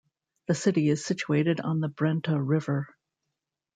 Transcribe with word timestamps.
The 0.47 0.55
city 0.55 0.89
is 0.89 1.05
situated 1.05 1.59
on 1.59 1.79
the 1.79 1.87
Brenta 1.87 2.35
River. 2.43 2.87